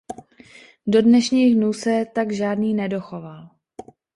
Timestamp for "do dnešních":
0.87-1.55